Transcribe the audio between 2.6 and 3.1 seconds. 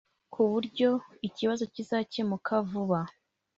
vuba